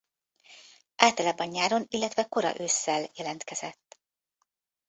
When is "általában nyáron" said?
0.95-1.85